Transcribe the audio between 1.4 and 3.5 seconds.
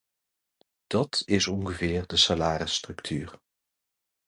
ongeveer de salarisstructuur.